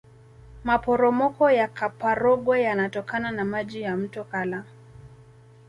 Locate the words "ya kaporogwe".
1.51-2.61